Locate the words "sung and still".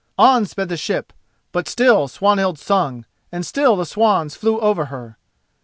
2.57-3.75